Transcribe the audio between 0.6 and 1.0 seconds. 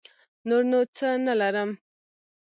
نو